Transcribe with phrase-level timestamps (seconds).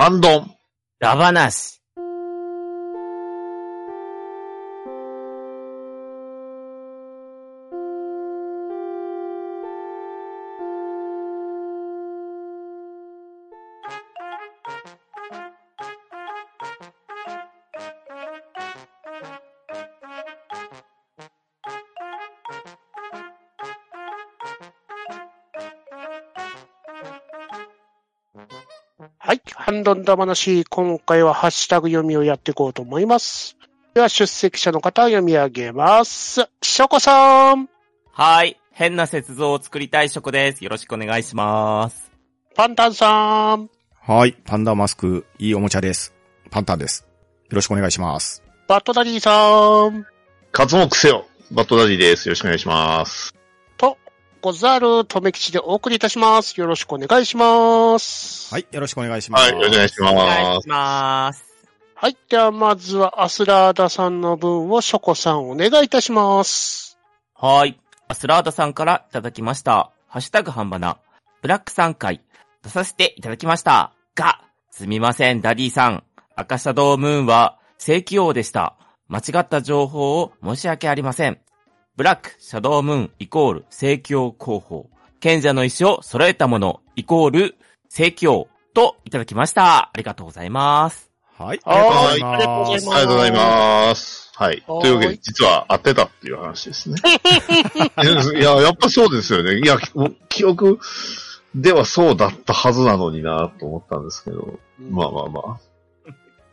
[0.00, 0.50] ハンドン。
[1.00, 1.77] ラバナス。
[29.78, 29.82] ン。
[29.82, 33.56] ドンダ話、今回はハッシュタグ読みをやっていこうと思います。
[33.94, 36.48] では、出席者の方を読み上げます。
[36.62, 37.68] ショコさん、
[38.12, 38.60] はい。
[38.72, 40.62] 変な雪像を作りたいショコです。
[40.62, 42.10] よろしくお願いします。
[42.54, 44.32] パンタンさん、はい。
[44.44, 46.14] パンダマスク、いいおもちゃです。
[46.50, 47.06] パンタンです。
[47.50, 48.42] よろしくお願いします。
[48.66, 50.06] バットダディさん、
[50.52, 51.26] 刮目せよ。
[51.52, 52.28] バットダディです。
[52.28, 53.37] よろしくお願いします。
[54.40, 56.58] ござる、とめきちでお送りいたします。
[56.60, 58.52] よろしくお願いします。
[58.52, 58.66] はい。
[58.70, 59.42] よろしくお願いします。
[59.42, 60.68] はい、よろしくお願いしお願ますいし。
[60.68, 61.44] ます。
[61.94, 62.16] はい。
[62.28, 66.98] では、まずは、アスラーダさんの分をショコさんお願いいたします。
[67.34, 67.80] はい。
[68.06, 69.90] アスラーダさんからいただきました。
[70.06, 70.98] ハッシュタグ半ばな。
[71.42, 72.20] ブラック3回
[72.62, 73.92] 出させていただきました。
[74.14, 76.04] が、すみません、ダディさん。
[76.36, 78.76] 赤シャドウムーンは世紀王でした。
[79.08, 81.40] 間違った情報を申し訳ありません。
[81.98, 84.88] ブラック、シャドウムーンイコール世紀王候補。
[85.18, 87.56] 賢者の石を揃えたものイコール
[87.88, 89.86] 正規王といただきました。
[89.86, 91.10] ありがとうございます。
[91.36, 91.60] はい。
[91.64, 92.88] はいありがとうございます。
[92.88, 94.30] ありがとうございます。
[94.32, 94.48] はい。
[94.48, 96.98] はいというわけで、実は合ってたっていう話ですね。
[98.38, 99.58] いや、やっぱそうですよね。
[99.58, 99.90] いや、き
[100.28, 100.78] 記憶
[101.56, 104.60] ではそうだったはずなのになと思ったんですけど。
[104.78, 105.60] まあまあまあ。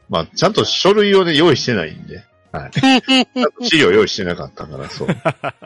[0.09, 2.23] まあ、ちゃんと書類をね、用意してないんで。
[2.55, 3.65] はい。
[3.67, 5.07] 資料用意してなかったから、そう。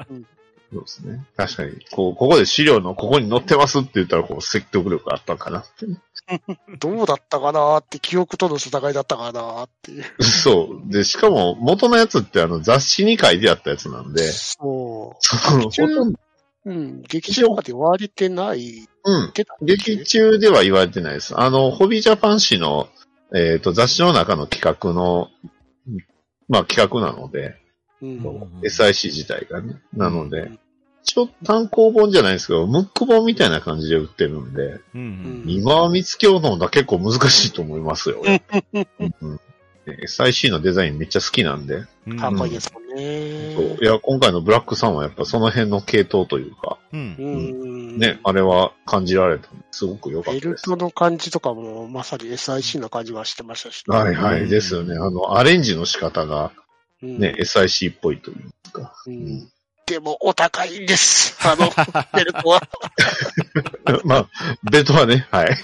[0.10, 0.26] うん
[0.72, 1.26] そうですね。
[1.36, 5.98] 確かに、こう、ここで資料のここに載ってますって言ったら、こう、説得力あったかなってね。
[6.80, 10.24] どうだったかなーって、記憶との戦いだったかなーっていう。
[10.24, 10.92] そう。
[10.92, 16.20] で、しかも、元のやつってあの、雑誌に書いてあったやつなんで、そその、ほとんど、
[16.66, 16.72] う。
[16.72, 17.02] うん。
[17.02, 18.88] 劇場まで言われてない。
[19.06, 19.34] うん。
[19.64, 21.40] 劇中では言われてないです。
[21.40, 22.90] あの、ホビージャパン誌の、
[23.34, 25.30] えっ、と、雑誌の中の企画の、
[26.50, 27.56] まあ企画なので、
[28.02, 28.20] うん。
[28.64, 29.76] SIC 自体がね。
[29.94, 30.52] なので、
[31.04, 35.44] 一応単行本じゃないですけど、ムック本みたいな感じで売ってるんで、うんうん。
[35.48, 38.22] 今は見つけようと思ったら結構難しいと思いますよ。
[39.22, 39.40] うん
[39.90, 43.56] で SIC のデザインめっちゃ好きなんで、うんかっこいいですもんね。
[43.56, 47.24] そういや、今回のブラックさんはやっぱその辺の系統というか、うんう。
[47.24, 47.98] ん。
[48.00, 50.64] ね、あれは感じられたすごく良かっベルたです。
[50.64, 54.96] トの感じとかも、まさに SIC な感じがしてましたし、はいはい、うんですよね。
[54.96, 56.52] あの、アレンジの仕方が
[57.02, 58.94] うんね、SIC っぽいというか。
[59.08, 59.50] うん
[59.90, 61.36] でも、お高いんです。
[61.42, 61.72] あの、
[62.16, 62.62] ベルトは。
[64.06, 64.30] まあ、
[64.70, 65.58] ベルトはね、はい。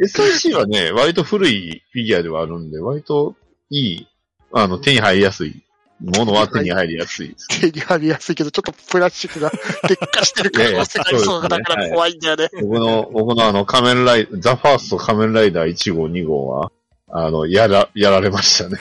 [0.02, 3.36] SIC はね、割と古いフィギュアではあるんで、割と
[3.68, 4.08] いい、
[4.52, 5.62] あの、手に入りやすい。
[6.00, 7.36] ものは手に入りやすい。
[7.60, 9.52] 手に入りやすいけど、ちょっとプラスチックが
[9.86, 12.48] 劣化してる可能性がありそうだから怖いんだよね。
[12.62, 16.72] 僕の、僕のあの、仮面ライダー、ザ・ファースト仮面ライダー1号、2号は、
[17.12, 18.78] あの、やら、やられましたね。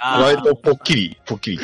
[0.00, 1.60] あ割とぽっきり、ぽっきり。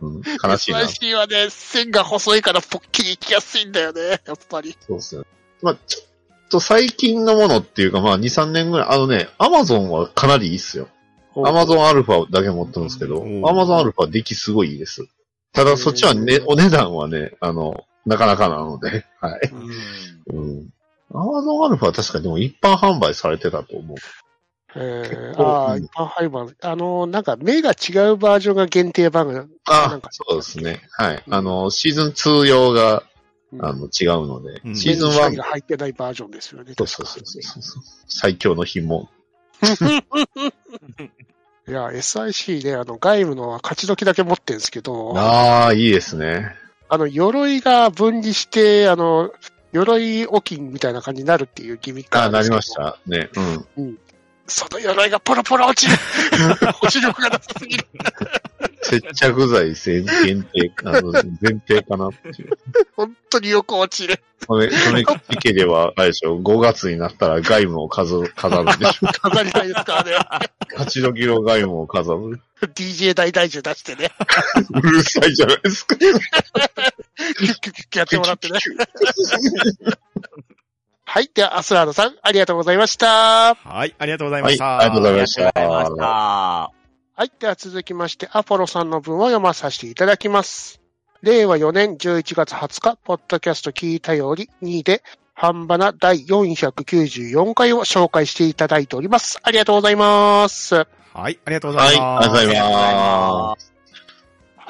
[0.00, 0.80] うん、悲しいな。
[0.80, 4.76] SIC はね、線が細いからぽっきりいきやすいんだよね、やっぱり。
[4.80, 5.24] そうですね。
[5.62, 10.88] まあ、ちょっと最近のものっていうか、まあ、2、3年ぐらい、あのね、アマゾンはかなりいいっすよ。
[11.36, 15.06] アマゾンアルファだけ持ってるんですけど、うんアマゾンアルファ出来すごいいいです。
[15.52, 19.40] ただそっちはね、お値段はね、あの、なかなかなので、はい。
[20.32, 20.68] うんうん。
[21.12, 23.96] アマゾンアルファは確かでも一般販売されてたと思う。
[24.76, 26.54] えー、構ああ、うん一般廃盤。
[26.62, 30.82] あの、なんか目が違うバージョンが限定版が、なあんかそうですね。
[30.92, 31.22] はい。
[31.26, 33.02] うんあの、シーズン2用が、
[33.52, 36.74] うんあの、違うので、うんシーズン1シャリが、入ってないバージョンですよね。
[36.76, 37.82] そうそうそうそう。
[38.06, 39.08] 最強の紐。
[41.68, 46.56] いや、SIC ね、あの、外部の勝ち時だけ持ってるんですけど、あああ、いいですね。
[46.90, 49.30] の、鎧が分離して、あの、
[49.72, 52.72] 鎧置きみたいな感じになるっていうギミックああ、なりまし。
[52.74, 52.98] た。
[53.06, 53.30] ね。
[53.76, 53.98] うん。
[54.50, 55.96] その鎧がポロポロ落ちる。
[56.74, 57.86] 保持力がなさすぎる。
[58.82, 62.58] 接着剤限定、あの、限定かなっていう。
[62.96, 64.20] 本当によく落ちる。
[64.46, 65.04] それ、それ、
[65.44, 69.06] 家では、あれでしょ、5月になったら外務を飾る、飾るんでしょ。
[69.20, 70.18] 飾りたいですからね。
[70.72, 72.40] 勝ち時の外務を飾る。
[72.74, 74.10] DJ 大大銃出してね。
[74.70, 75.96] うるさいじゃないですか。
[75.96, 76.20] キュッ
[77.38, 78.58] キュッキュッキュやってもらってね。
[81.12, 81.30] はい。
[81.34, 83.56] では、アスラードさん、ありがとうございました。
[83.56, 83.96] はい。
[83.98, 84.78] ありがとうございまはい、した。
[84.78, 85.42] ありがとうございありました。
[85.42, 86.04] がとうございました。
[86.06, 86.72] は
[87.24, 87.32] い。
[87.40, 90.80] では続きまして、アポロさんの文を読まさせていただきます。
[91.22, 95.02] 令和4年11月20日、ポッドキャスト聞いたより2で、
[95.34, 99.40] 半ばな第494回を紹介していただいております。
[99.42, 100.76] ありがとうございます。
[100.76, 102.28] ははい、ありがとうござはいい、ます。
[102.28, 103.72] ありがとうございます。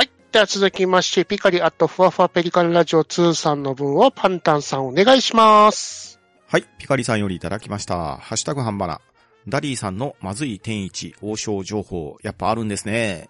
[0.03, 0.11] い。
[0.33, 6.20] では続きまして、ピカリアットふわふわペリカンラジオ2さんの分をパンタンさんお願いします。
[6.51, 8.17] はい、ピカリさんよりいただきました。
[8.17, 9.01] ハッシュタグ半ばな。
[9.47, 13.29] ダディさんのまずい天一王将情報、やっぱあるんですね。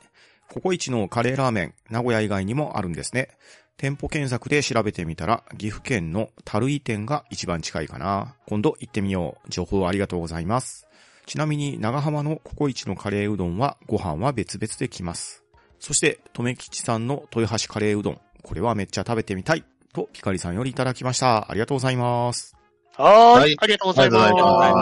[0.48, 3.28] ココイチのカレーラーメン、名古屋以外にもあるんですね。
[3.76, 8.36] 店舗検索で調べてみたら、岐阜県の垂井店が一番近いかな。
[8.46, 9.50] 今度行ってみよう。
[9.50, 10.86] 情報ありがとうございます。
[11.26, 15.44] ちなみに長浜のココイチのカレーうどんはご飯は別々で来ます。
[15.78, 18.20] そして、とめきちさんの豊橋カレーうどん。
[18.42, 19.64] これはめっちゃ食べてみたい。
[19.92, 21.50] と、ピカリさんよりいただきました。
[21.50, 22.59] ありがとうございます。
[23.00, 23.40] はーい。
[23.40, 24.78] はいありがとうございありがとうございま。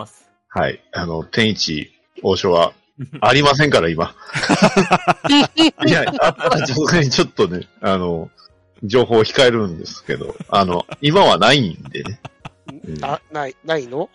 [0.00, 0.26] ますす。
[0.48, 0.80] はい。
[0.92, 1.90] あの、天一
[2.22, 2.72] 王将は
[3.20, 4.14] ありませんから、今。
[5.86, 8.30] いや、あったらちょっとねあの、
[8.82, 12.20] 情報を控えるんですけど、あの、今はないんでね。
[12.86, 14.08] うんあ、ない、ないの？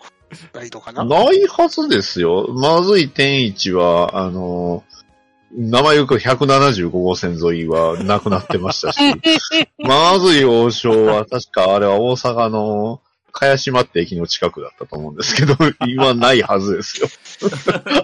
[0.52, 1.04] ないのかな？
[1.04, 2.48] ないはずですよ。
[2.48, 5.01] まずい天一は、あの、名
[5.54, 8.98] 前よく175号線沿いはなくなってましたし、
[9.78, 13.00] まずい王将は確かあれは大阪の
[13.32, 15.56] 茅島って駅の近くだったと思うんですけど、
[15.88, 17.08] 今ないはずですよ。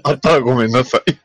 [0.03, 1.19] あったらごめんなさい。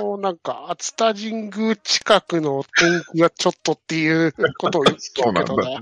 [0.00, 5.80] もう、なんか、熱田神宮近くの天気がちょっとっていうことを言ってるけどな。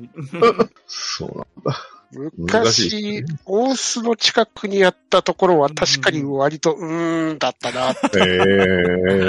[0.87, 1.94] そうなん難しい
[2.37, 7.93] 昔、大須の近くにあったところは確かに割と、うーん、だったな。
[7.93, 7.99] だ。
[8.25, 8.39] へ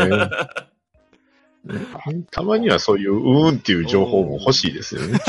[0.07, 0.29] え
[2.29, 5.19] たまにはそういう、うーんっていう情報も欲しいですよね。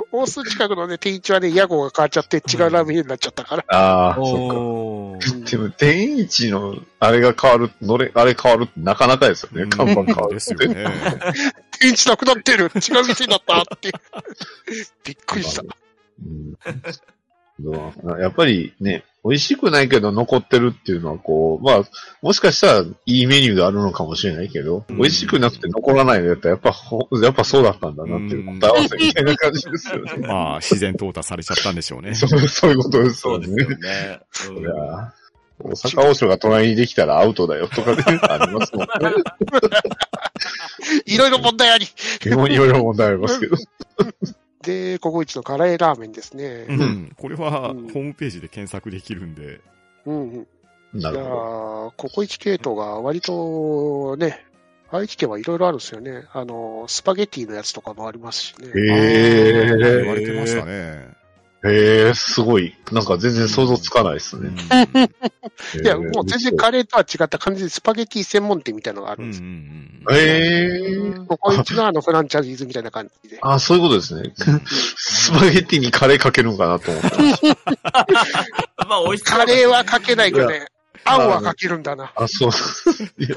[0.12, 3.64] 大須近くのね、天一はね、屋号が変わっちゃって違うラーメン屋になっちゃったから。
[3.68, 5.50] ああ、そっか。
[5.50, 9.66] でも、天一の、あれが変わる、のれ、あれ変わるってなかなかですよね。
[9.66, 10.34] 看板変わるって。
[10.34, 10.84] ですよね。
[11.80, 12.70] 天一なくなってる違う
[13.06, 13.92] 店になったって。
[15.04, 15.62] びっくりした。
[15.62, 16.54] うん
[18.20, 21.82] やっぱりね、美味しくないけど残ってるっていうのはこう、まあ、
[22.20, 30.12] もしかしたらいいメニューがあるのかもしれないけど、うん美味しくなくて残らないのやったらやっぱほ、やっぱそうだったんだなっていう答え合わせみたいな感じですよね。
[30.28, 32.14] まあ、自然淘汰されちゃったんでしょうね。
[32.14, 33.46] そうそういうことですよね。
[33.46, 33.64] そうで
[34.30, 34.60] すよね。
[34.60, 35.12] いや
[35.58, 39.14] 大阪王将が隣にできたらアウトだよとかね、 ありますもんね。
[41.06, 41.86] いろいろ問題あり。
[41.86, 43.56] いろいろ問題ありますけど。
[44.64, 46.66] で、ココイチのカレーラーメンですね。
[46.68, 47.12] うん。
[47.16, 49.60] これは、うんホームページで検索できるんで。
[50.06, 50.46] うんうん。
[50.94, 51.88] いやなるほど。
[51.88, 54.44] ーココイチ系統が割とね、
[54.90, 56.24] 愛知県はいろいろあるんですよね。
[56.32, 58.68] あの、スパゲティのやつとかもありますしね。
[58.68, 61.23] へー言われてましたね。
[61.66, 62.76] へえ、すごい。
[62.92, 64.50] なんか全然想像つかないですね。
[65.82, 69.46] いや、もう全然カレーとは違った感じでスパゲティ専門店みたいなのがあるうんんですよ。
[69.46, 71.26] うんへえ。
[71.26, 73.38] ココイチのあのフランチャイズみたいな感じで。
[73.40, 74.34] あ、そういうことですね。
[74.96, 77.56] スパゲッティにカレーかけるのかなと思ってました。
[78.86, 80.66] まあ、美味しそうカレーはかけないけどね、
[81.04, 82.12] あんはかけるんだな。
[82.16, 82.50] あ、そう。
[83.18, 83.36] いや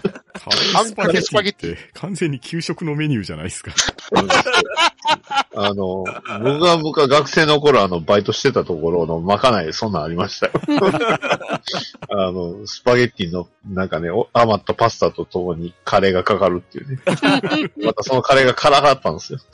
[0.94, 3.72] カレースパゲティって完全に給食のメニューじゃないですか。
[5.56, 6.04] あの、
[6.44, 10.54] 僕が僕が学生の頃あの、バイトしてたところのまかないそんなんありましたよ。
[12.10, 17.00] あの、スパゲッティの、なんかね、お余ったパスタとともにカレーがかかるっていうね。
[17.84, 19.40] またそのカレーが辛かったんですよ。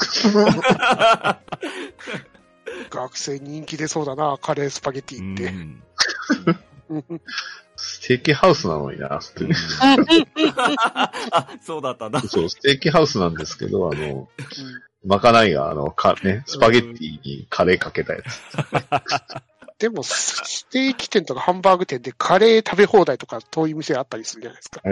[2.89, 5.53] 学生人気出そうだな、カレースパゲテうィって。
[7.83, 9.45] んステーキハウスなのにな、って。
[11.31, 12.21] あ、そうだったな。
[12.21, 14.27] そう、ステーキハウスなんですけど、あの、
[15.05, 18.41] まかないが、あの、か、ね、スパゲッティにカレーかけたやつ。
[19.79, 24.81] でも、ステーキ店とかハンバーグ店でカレー食べ放題とか遠い店あったりするじゃないですか。
[24.85, 24.89] え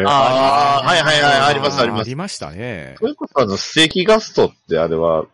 [0.00, 2.00] えあーああ、はいはいはい、ありますあります。
[2.02, 2.94] ありましたね。
[3.00, 5.24] それこそあの、ステーキガストってあれは、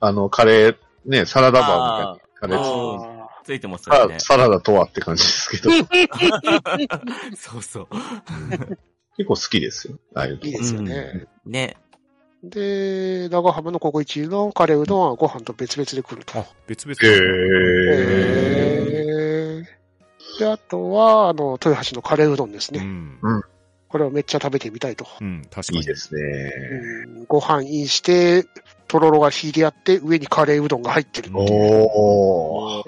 [0.00, 3.13] あの、カレー、ね、サラダバーみたいなカレー
[3.44, 4.34] ついてますよねサ。
[4.34, 5.70] サラダとはって感じですけど、
[7.36, 7.88] そうそう。
[9.16, 9.98] 結構好きですよ。
[10.14, 11.26] ああいうとこいいですよね。
[11.44, 11.76] ね。
[12.42, 16.40] で、長浜のココイチのカレーうどんはご飯と別々で来ると。
[16.40, 19.64] あ、別々へへー
[20.38, 22.82] で、あとは、あの、豊橋のカレーうどんですうね。
[22.82, 23.18] ん。
[23.88, 25.06] これをめっちゃ食べてみたいと。
[25.20, 25.78] うん、確かに。
[25.78, 26.20] いいですね。
[27.06, 28.44] うんご飯インして、
[28.86, 31.30] とろろが引いてあって、上にカレーうどんが入ってる。
[31.34, 32.84] おー。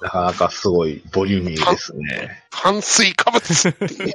[0.00, 2.44] なかなかすごいボリューミーですね。
[2.50, 4.14] 炭水化物っていう。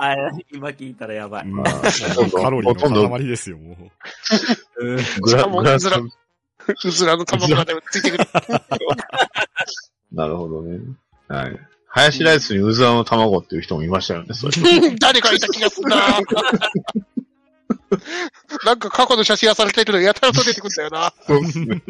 [0.00, 0.14] ああ、
[0.52, 1.44] 今聞いたらやばい。
[1.46, 3.76] うんまあほとんどカロリーの塊ですよ、も
[4.78, 4.86] う。
[4.86, 6.10] うんグラ、グラうずらう
[6.90, 8.26] ずらの卵がついてくる。
[10.12, 10.80] なるほどね。
[11.28, 11.58] はい。
[11.86, 14.52] ハヤシライスにうずらの卵っていう人もいましたよね、それ。
[14.98, 15.96] 誰かいた気がするな
[18.64, 21.12] なんか過去の写真屋されてるのやたらと出てくるんだよな。
[21.26, 21.82] そうですね。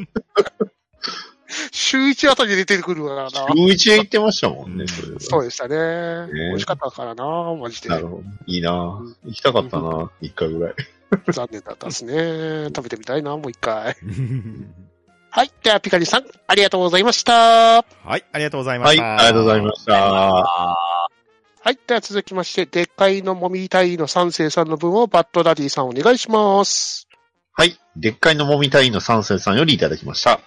[1.72, 3.30] 週一あたりで出てくるからな。
[3.30, 5.76] 週一へ行ってましたもんね、それはそうでしたね。
[5.76, 7.88] ね美味しかったからな、マジで。
[7.88, 8.22] なるほど。
[8.46, 10.74] いいな行きたかったな一回ぐらい。
[11.32, 12.66] 残念だったですね。
[12.74, 13.96] 食べてみたいな、もう一回。
[15.32, 15.52] はい。
[15.62, 17.32] では、ピカリさん、ありがとうございました。
[17.32, 17.82] は
[18.16, 19.16] い、ありがとうございまはい、した。
[19.16, 20.89] ありがとうございました。
[21.62, 21.78] はい。
[21.86, 27.06] では、続きまして、でっかいのもみたいの三世さんの分をバッドダディさんお願いします。
[27.52, 27.76] はい。
[27.96, 30.40] でっかいのもみたいの三世さんよりいただきました。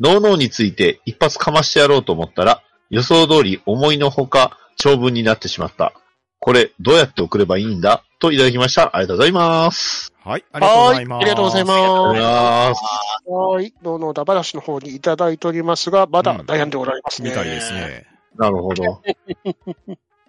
[0.00, 5.92] ノーノーについて一発かましてやろうと思ったら、予想通り思いのほか長文になってしまった。
[6.40, 8.02] これ、どうやって送ればいいんだ？
[8.18, 8.96] といただきました。
[8.96, 10.12] ありがとうございます。
[10.24, 11.22] はい、ありがとうございます。
[11.22, 12.80] ありがとうございありがとうございまます。
[12.80, 13.30] す。
[13.30, 13.74] はい。
[13.82, 17.30] ののだ話の方にいただいておりますが、まだ悩んでおられますね。
[17.30, 17.72] みたいです。
[17.72, 18.06] ね。
[18.36, 19.02] なるほど。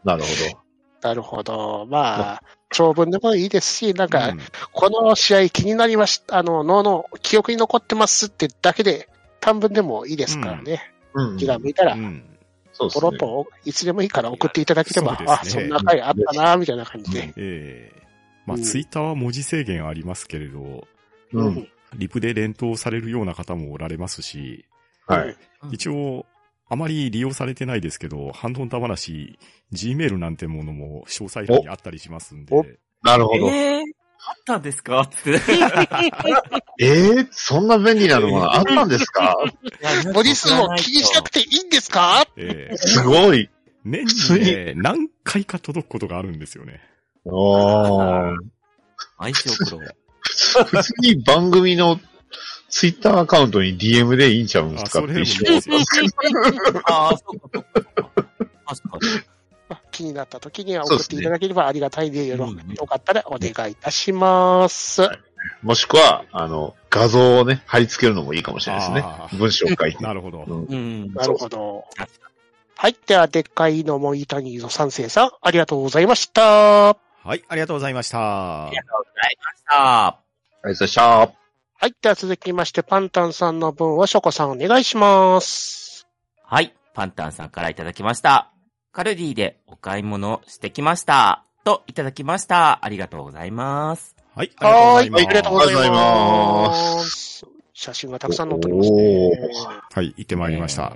[0.04, 0.68] なるほ
[1.02, 1.88] なるほど。
[1.90, 4.40] まあ、長文でもいいですし、なんか、うん
[4.72, 6.38] この試合気になりました。
[6.38, 10.94] あの、脳の記憶に残ってますってだけで、短文でもいいですからね。
[11.16, 11.24] ど。
[11.24, 11.38] うん。
[11.38, 12.24] 気が向いたらう、ん。
[12.74, 13.20] そうですねポロッ。
[13.20, 17.34] といつでもいいから送っていただければ、そうですねあ、そんな回あったな、みたいな感じで。
[17.38, 18.08] ええ
[18.46, 20.88] まあ、うんツイッターは文字制限ありますけれど、
[21.34, 21.70] うん。
[21.96, 24.66] リプで連投されるような方もおられますし、
[25.06, 25.38] はい。
[25.72, 26.26] 一応、
[26.70, 29.38] あまり利用されてないですけど、ハンドンダ話、
[29.74, 33.50] Gmail なんてものも詳細欄にあったりしますんおで、なるほど。
[33.50, 35.02] えー、あったんですか？
[35.02, 35.40] って。
[36.80, 39.36] えー、そんな便利なのがあったんですか？
[40.14, 42.26] 文字数を気にしなくていいんですか？
[42.36, 43.50] ええすごい。
[43.86, 46.82] 年普にね、何回か届くことがあるんですよね。
[47.26, 48.34] ああ。
[49.20, 49.80] 相性黒。
[50.66, 51.98] 普通に番組の
[52.78, 56.16] ツイッターアカウントに DM でいいんちゃうんですかって一瞬思ったんです
[56.64, 58.26] けどああ、そうか、そうか。
[58.68, 58.98] 確か
[59.72, 59.78] に。
[59.90, 65.10] 気になった時には送っていただければありがたいんで、よろよかったらお願いいたします。
[65.64, 69.04] もしくは、あの、画像をね、貼り付けるのもいいかもしれないですね
[69.40, 70.04] 文章を書いて。
[70.04, 70.46] なるほど。
[70.46, 71.84] なるほど。
[72.76, 72.96] はい。
[73.08, 76.42] では、でっかいのもいたにの三世さん、ありがとうございました。
[76.44, 76.94] は
[77.36, 78.76] い、ありがとうございましたあり。
[78.76, 80.06] がとうございました。
[80.06, 80.20] あ
[80.66, 80.94] りがとうございまし
[81.34, 81.37] た。
[81.80, 81.94] はい。
[82.02, 86.08] では続きまして、パンタンさんの分はショコさんお願いします。
[86.44, 86.74] はい。
[86.96, 88.52] パンタンさんからいただきました。
[88.92, 91.46] カルディでお買い物してきました。
[91.64, 92.84] といただきました。
[92.84, 94.16] ありがとうございます。
[94.34, 95.26] はい、ありはーい。
[95.28, 96.68] ありがとうございありがとうございま。
[96.98, 99.30] ます写真がたくさん載ってますね。
[99.94, 100.96] はい、行ってまいりました。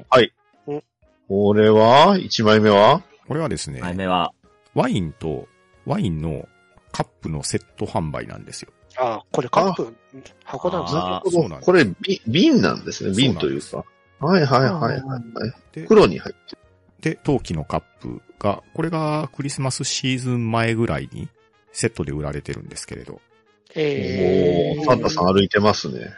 [1.29, 3.03] これは、1枚目は？
[3.27, 4.33] これはですね、前目は、
[4.73, 5.47] ワインと
[5.85, 6.47] ワインの
[6.91, 8.71] カップのセット販売なんですよ。
[9.01, 9.95] あ、これカップ、
[10.43, 11.01] 箱なんですね。
[11.01, 13.15] あそうなんですこれ、瓶瓶なんですね。
[13.15, 13.83] 瓶というか。
[14.19, 15.53] はいはいはいはいはい。
[15.71, 16.61] で、袋に入ってる。
[17.01, 21.29] で、陶器のカップが、これがクリスマスシーズン前ぐらいに
[21.71, 23.21] セットで売られてるんですけれど。
[23.73, 26.13] えー、おー、サンタさん歩いてますね。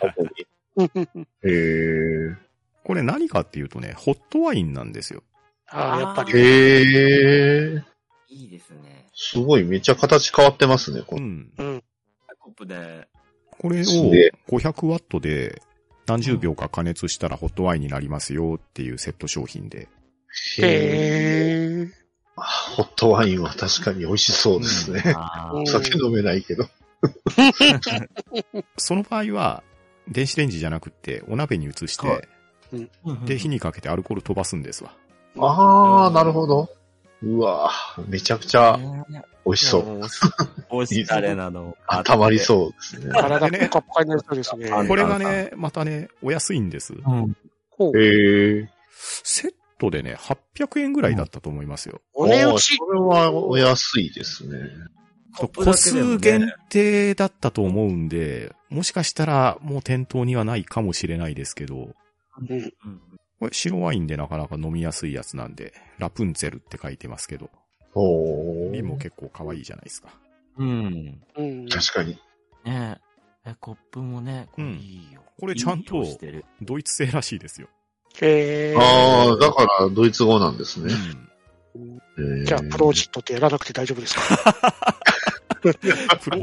[0.00, 1.26] ここに。
[1.44, 2.36] へー。
[2.84, 5.22] これ何かっていうとね、ホットワインなんですよ。
[5.68, 6.32] ああ、やっぱり。
[6.32, 7.82] へー。
[8.28, 9.06] いいですね。
[9.14, 11.02] すごい、めっちゃ形変わってますね。
[11.06, 11.52] このうん。
[11.58, 11.82] うん。
[12.48, 13.08] コップで、
[13.50, 15.60] これをすげえ500ワットで
[16.06, 19.88] 何十秒か加熱したらホットワインになりますよっていうセット商品で。
[20.58, 21.90] へー。
[22.36, 25.02] ホットワインは確かに美味しそうですね。
[25.16, 26.68] あうんお 酒飲めないけど。
[28.78, 29.62] その場合は、
[30.08, 34.94] 電子レンジじゃなくってお鍋に移して、はいーで、火にかけてアルコール飛ばすんですわ。
[35.36, 36.70] あー、なるほど。
[37.22, 38.78] うわぁ、めちゃくちゃ
[39.44, 40.00] 美味しそう。
[40.80, 40.82] う。
[40.82, 41.76] おしゃれなの。
[41.86, 43.12] あたまりそうですね。
[43.12, 44.70] 体ポカポカになりそうですね。
[44.70, 46.94] あこれがね、またね、お安いんです。
[46.94, 47.36] うん。
[47.80, 48.68] へー。
[49.22, 52.00] セットでね、800円ぐらいだったと思いますよ。
[52.14, 52.86] お値打ちあー。
[52.86, 54.58] それはお安いですね。
[55.34, 61.94] 個数限定だったと思うんで、もしかしたらもう店頭にはないかもしれないですけど、
[63.38, 67.50] これ白ワインでなかなか飲みやすいやつなんで、ラプンツェルって書いてますけど、
[67.94, 68.98] お瓶もー。
[68.98, 70.08] 結構可愛いじゃないですか。
[70.58, 71.20] うん。
[71.36, 71.68] うん。
[71.68, 72.18] 確かに。
[72.64, 72.98] ね
[73.46, 73.50] え。
[73.50, 75.22] え、コップもね、これうんいいよ。
[75.40, 76.04] これちゃんと
[76.60, 77.68] ドイツ製らしいですよ。
[78.20, 80.92] えー、ああ、だからドイツ語なんですね。
[82.18, 84.74] へーじゃあ、プロジットってやらなくて大丈夫ですか？
[85.60, 85.72] プロ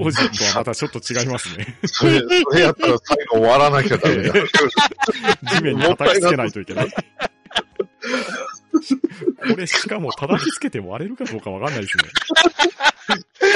[0.09, 1.77] ジェクトはまたちょっと違いますね。
[1.85, 4.33] それ、それやったら最後終わらなきゃダメだ。
[4.33, 6.89] 地面に叩きつけないといけない。
[6.89, 6.95] こ
[9.57, 12.03] れしかも叩きつけて割れるかどうかわかんないですね。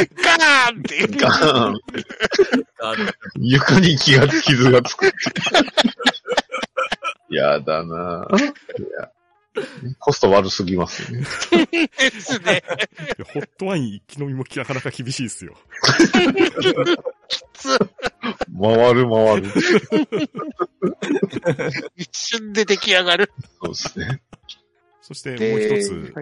[0.05, 1.07] ガーンって。
[1.17, 1.81] ガーン
[2.81, 2.95] あ
[3.35, 5.11] 床に気が、傷がつく。
[7.29, 8.53] やだなぁ。
[9.99, 11.21] コスト悪すぎますね。
[11.51, 12.63] ですね。
[13.33, 15.55] ホットワイン一気飲みもなかなか厳しいですよ。
[18.59, 19.51] 回る回る。
[21.97, 23.31] 一瞬で出来上がる。
[23.61, 24.21] そうですね。
[25.01, 26.13] そしてもう一つ、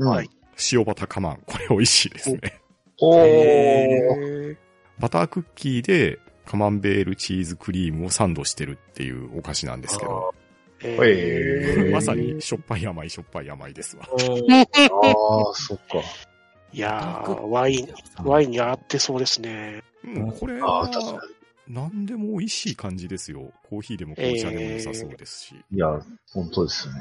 [0.00, 0.30] はい
[0.72, 1.42] 塩バタカマン。
[1.46, 2.61] これ美味しいですね。
[3.04, 4.54] お
[5.00, 14.04] バタークッキーでカマンベールチーズクリームをサンドしてるっていうお菓子なんですけど、ーへー まさにしょっぱい甘いしょっぱい甘いですわ。
[14.10, 16.00] ああ、そっか。
[16.72, 17.88] いやー、ワイン、
[18.24, 19.82] ワインに合ってそうですね。
[20.04, 21.20] うん、これはか
[21.68, 23.52] 何でも美味しい感じですよ。
[23.68, 25.54] コーヒーでも紅茶でも良さそうですし。
[25.70, 25.76] に。
[25.76, 26.00] いや、
[26.32, 26.94] 本当ですね。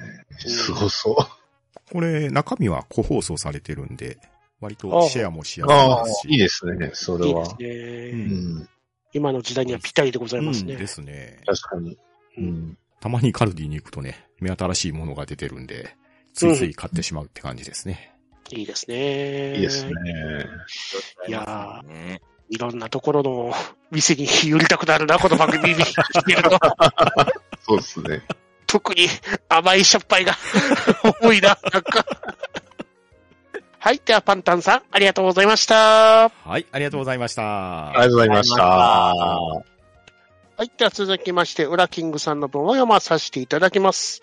[0.46, 1.16] うんすごそう。
[1.92, 4.18] これ中身は個包装されてるんで、
[4.62, 7.30] 割とシェアもしやすいああですし。、いいですね、それは。
[7.30, 8.24] いいですね。
[8.24, 8.70] うん、
[9.14, 10.74] 今の時代にはぴったりでございますね。
[10.74, 11.42] うんですね。
[11.46, 11.92] 確かに。
[11.92, 11.98] う
[12.38, 12.78] うんん。
[13.02, 15.96] たまにカルディに行くとね、目新しいものが出てるんで、
[16.34, 18.14] ついつい買ってしまうって感じですね。
[18.52, 19.56] いいですね。
[19.56, 19.92] いいですね。。
[21.28, 22.22] いやね。
[22.50, 23.54] いろんなところの
[23.92, 25.84] 店に寄りたくなるな、この番組見て
[26.36, 26.60] ると。
[27.64, 28.22] そうですね。
[28.68, 29.08] 特に
[29.50, 30.38] 甘いしょっぱいが
[31.22, 32.06] 多いな、なんか。
[33.84, 34.02] はい。
[34.06, 36.30] では、パンタンさん、ありがとうございました。
[36.30, 37.90] はい、ありがとうございました。
[37.90, 38.64] ありがとうございました。
[38.64, 39.64] は
[40.60, 40.72] い。
[40.78, 44.22] では続きまして、ウラキングさんの文を読まさせていただきます。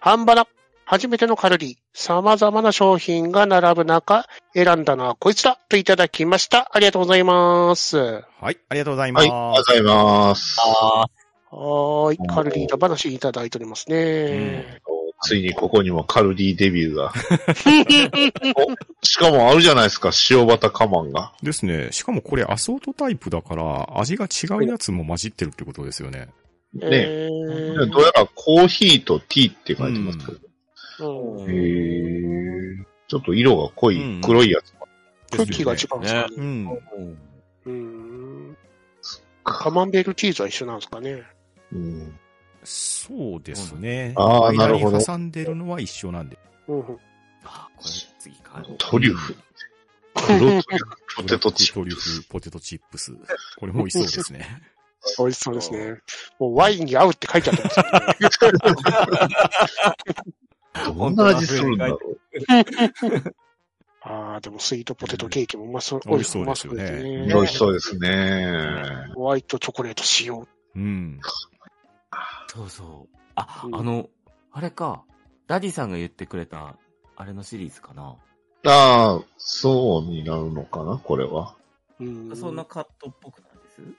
[0.00, 0.48] ハンバナ。
[0.84, 1.74] 初めてのカルディ。
[1.94, 6.68] 様々な商品が並ぶ中、選んだのはこいつだといただきました。
[6.72, 7.98] ありがとうございます。
[7.98, 9.32] ははい、ありがとうございまはい、す。
[9.32, 10.60] ありがとうございます。
[10.60, 12.18] あーい。
[12.26, 14.80] カルディの話いただいておりますね。
[15.22, 17.12] ついにここにもカルディデビューが。
[19.02, 21.32] しかもあるじゃないですか、塩バタカマンが。
[21.42, 21.88] ですね。
[21.92, 26.28] しかもこれアソートタイプだから、味が違うやつも混じってるってことですよね。
[26.74, 30.32] ねえーどうやらコーヒーとティーって書いてますけど。
[30.32, 34.72] うんへーちょっと色が濃い黒いやつ。
[35.30, 36.36] クッキーが違うんですかね。
[36.36, 36.78] うん。
[37.66, 38.56] うん。
[39.44, 41.22] カマンベールチーズは一緒なんですかね。
[41.72, 42.18] うん
[42.66, 44.12] そうですね。
[44.16, 46.36] あーなるほど間に挟んでるのは一緒なんで。
[46.66, 46.80] うん。
[47.44, 48.76] あ、これ次買おう。
[48.78, 49.36] トリュフ。
[50.14, 50.64] 黒トリュフ、
[51.16, 52.20] ポテトチットリュプス。
[52.22, 53.12] フ、ポテトチップス。
[53.58, 54.62] これも美味しそうですね。
[55.18, 56.00] 美味しそうですね。
[56.40, 58.58] もうワインに合うって書いてあったんですよね。
[60.92, 62.20] どんな味するんだろう。
[64.02, 66.00] ああ、でもスイートポテトケーキもうまそう。
[66.06, 68.52] 美味しそうですよね美味しそうですね。
[69.14, 70.46] ホワイトチョコレート使用。
[70.74, 71.20] うん。
[72.48, 73.16] そうそう。
[73.34, 74.08] あ、うんあの、
[74.52, 75.02] あれか。
[75.46, 76.76] ダディさんが言ってくれた、
[77.16, 78.16] あれのシリーズかな。
[78.66, 81.54] ああ、そうになるのかな、これは。
[82.00, 83.50] うんそんなカットっぽくない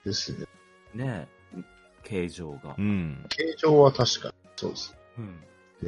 [0.04, 0.32] です？
[0.32, 0.46] です
[0.94, 1.04] ね。
[1.06, 1.62] ねえ。
[2.04, 2.80] 形状がう。
[2.82, 3.24] ん。
[3.28, 5.40] 形状は確かにそうですうん。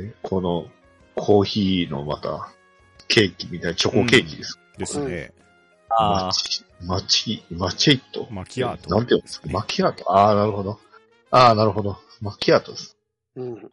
[0.07, 0.15] ね。
[0.23, 0.67] この
[1.15, 2.51] コーヒーのまた
[3.07, 4.59] ケーキみたいなチョコケーキです。
[4.79, 5.33] ですね。
[5.91, 8.27] あマチ、マチ、マチェイト。
[8.31, 8.91] マキアート。
[8.91, 9.49] なんて言うんですか？
[9.51, 10.11] マキアート？
[10.11, 10.81] ああ、なるほど。
[11.31, 11.99] ああ、なるほど。
[12.21, 12.97] マキアートです。
[13.37, 13.71] うん。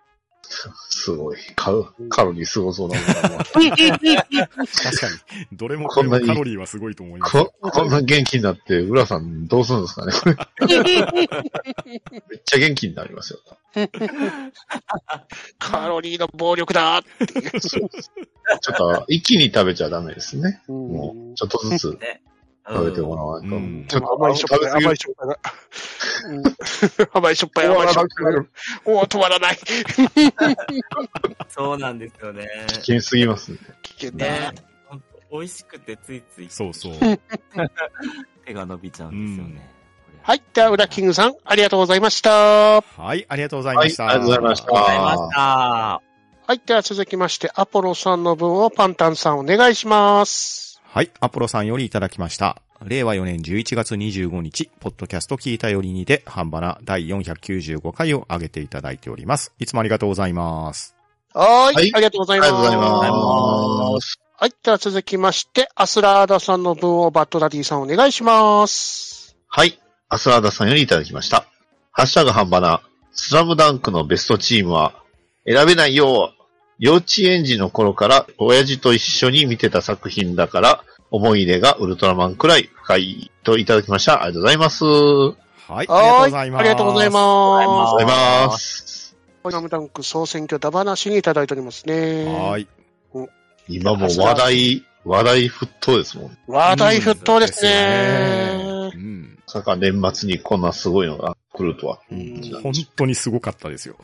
[0.89, 1.37] すごい。
[1.57, 3.73] カロカロリーすごそうなものが確かに。
[5.51, 7.33] どれもこんなにカロリーはすごいと思います。
[7.33, 10.13] こ、こんな元気になって、浦さんどうするんですかね？
[10.13, 10.35] これ。
[10.65, 13.39] めっちゃ元気になりますよ。
[15.59, 17.59] カロリーの暴力だっていう。
[17.59, 17.89] ちょっ
[18.77, 20.61] と、一気に食べちゃダメですね。
[20.69, 22.21] うんもう、ちょっとずつね。
[22.69, 23.55] 食べてもらわないと。
[23.55, 25.39] うんちょっと甘いしょっぱい、甘いしょっぱいが。
[26.25, 26.43] うん
[27.13, 28.45] 甘いしょっぱい、甘いしょっぱいが。
[28.85, 29.59] おー止まらない。
[31.49, 32.47] そうなんですよね。
[32.67, 33.57] 危険すぎますね。
[33.83, 34.25] 危険だ。
[34.25, 34.51] ね。
[35.31, 36.93] 美味しくてついついそうそう。
[38.45, 39.77] 手が伸びちゃうんですよね。
[40.23, 40.43] はい。
[40.53, 42.81] では、ウラキングさん、ありがとうございました。
[42.81, 42.81] は
[43.15, 44.03] い、ありがとうございました。
[44.03, 45.39] はいありがとうございましたありがとうございました。
[45.39, 46.61] はい。
[46.65, 50.66] では、続きまして、アポロさんの分をパンタンさんお願いします。
[50.89, 52.61] はい、アポロさんよりいただきました。
[52.83, 59.53] 令和4年11月25日、ポッドキャスト聞いたよりにて、半ばな第495回を上げていただいております。
[59.59, 60.95] いつもありがとうございます。
[61.33, 61.75] はーい。
[61.75, 62.63] はいありがとうございあります。
[62.63, 64.19] がとうございます。
[64.37, 64.53] はい。
[64.63, 69.35] では、続きまして、アスラーダさんの分をバッドダディさんお願いします。
[69.47, 69.79] はい。
[70.09, 71.47] アスラーダさんよりいただきました。
[71.91, 74.93] ハッシュタグ半ばな、スラムダンクのベストチームは、
[75.45, 76.36] 選べないよう、
[76.79, 84.23] 幼稚園児の頃から親父と一緒に見てた作品だから、思い入れがウルトラマンくらい深いといただきました。
[84.23, 84.83] ありがとうございます。
[84.85, 85.35] はい、
[85.71, 86.59] ありがとうございます。
[86.59, 88.87] ありがとうございあまがとうございます。
[88.87, 89.17] す。
[89.43, 92.25] スラムダンク総選挙だ話にいただいておりますね。
[92.25, 92.67] はい。
[93.69, 96.37] 今も話題、話題沸騰ですもん。
[96.47, 98.91] 話題沸騰ですうね。
[98.95, 99.39] ん。
[99.45, 101.99] まさか年末にこんなすごいのが来るとは。
[102.11, 103.95] うん本当にすごかったですよ。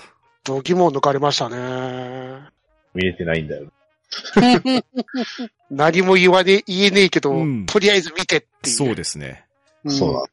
[0.43, 2.53] 度肝を抜かれましたね。
[2.93, 3.71] 見れてないんだよ。
[5.71, 8.75] 何も言わね、言えねえけど、うんとりあえず見てっていう。
[8.75, 9.45] そうですね。
[9.83, 10.29] うんそうなんだ。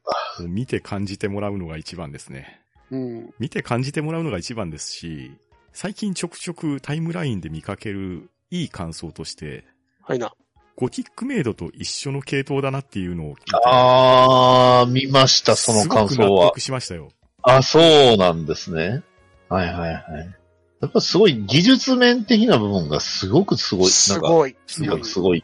[0.47, 2.61] 見て感じてもらうのが一番ですね。
[2.91, 3.33] うん。
[3.39, 5.31] 見て感じてもらうのが一番ですし、
[5.73, 9.65] 最近ちょくちょくタイムラインで見かけるいい感想として、
[10.03, 10.33] はいな。
[10.75, 16.59] ゴティックメイドと一緒の系統だなっていうのを聞いて、あー、見ました、その感想はすごく納得。
[16.59, 17.11] しましたよ。
[17.43, 17.79] あ、そ
[18.13, 19.03] うなんですね。
[19.49, 20.40] はいはいはい。
[20.81, 23.85] やっぱすごい技術面的な部分がすごくすごい。
[23.85, 24.55] なんか、すごい。
[24.65, 25.43] すごい、すごい。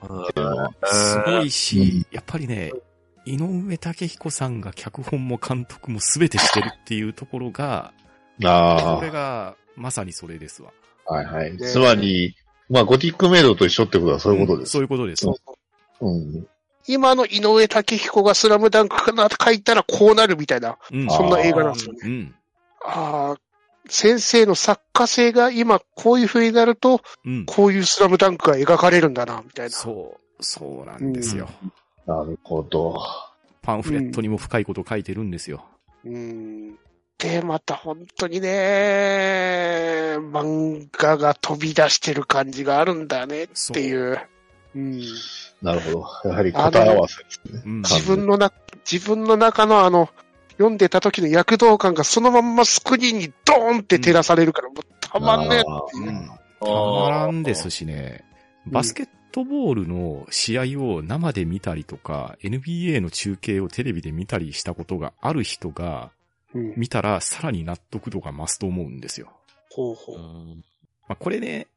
[0.84, 2.74] すごいし、やっぱりね、
[3.26, 7.94] 井上武彦さんが脚本も監督も全てしてるっていうところが、
[8.44, 10.72] あこれがまさにそれですわ。
[11.06, 11.52] あ、はいはい。
[11.56, 12.36] ねつまり、
[12.70, 14.72] まあ、ゴティックメイドと一緒ってことはそういうことです。
[14.72, 15.28] そういうことです。
[16.02, 16.48] うん。
[16.88, 22.00] 今の井上武彦がスラムダンクかなって書いたらこうなるみたいな、うんそんな映画なんですよね。
[22.04, 22.36] うん。
[22.82, 23.38] ああ、
[23.90, 27.46] 先生の作家性が今こういう風になると、うん。
[27.46, 29.72] こういうスラムダンクが描かれるんだな、みたいな。
[29.72, 31.50] そう、そうなんですよ。
[32.06, 33.00] なるほど。
[33.62, 35.66] パンフレットにも深いこと書いてるんですよ。
[36.06, 36.78] うん。
[37.18, 44.20] で、また本当にね、漫画が飛び出してる感じがあるんだねっていう。
[44.76, 45.02] うん、
[45.62, 46.30] なるほど。
[46.30, 47.62] やはり答え合わせですね。
[47.66, 47.82] うん。
[47.82, 48.54] 自分のな、
[48.90, 50.10] 自分の中のあの、
[50.58, 56.12] 読んでた時の躍動感がそのまんまスクリーンにドーンって照らされるから、もうたまんねえっていうう。
[56.12, 56.28] ん。
[56.60, 58.24] たまらんですしね、
[58.66, 66.12] バスケットボールの試合を生で見たりとか、NBA の中継をテレビで見たりしたことがある人が
[66.54, 66.74] うん。
[66.78, 69.32] 見たらさらに納得度が増すと思うんですよ。
[69.70, 70.18] ほうほう。
[71.08, 71.68] まあ、これね、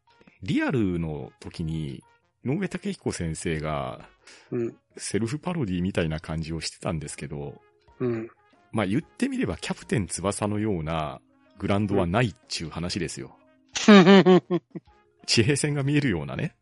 [0.42, 2.02] リアルの時に、
[2.44, 4.08] 野上武彦先生が
[4.50, 4.76] うん。
[4.96, 7.60] セルフパロディみたいな感じをしてたんですけど、
[8.00, 8.30] うん。
[8.72, 11.20] まあ、言ってみればキャプテン翼のような
[11.58, 13.36] グラウンドはないっちゅう話ですよ。
[15.26, 16.54] 地平線が見えるようなね、